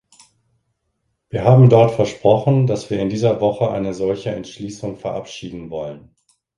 Wir 1.29 1.43
haben 1.43 1.69
dort 1.69 1.91
versprochen, 1.91 2.65
dass 2.65 2.89
wir 2.89 2.99
in 2.99 3.09
dieser 3.09 3.39
Woche 3.39 3.69
eine 3.69 3.93
solche 3.93 4.31
Entschließung 4.31 4.97
verabschieden 4.97 5.69
wollen. 5.69 6.15